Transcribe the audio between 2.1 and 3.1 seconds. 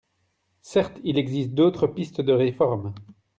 de réforme.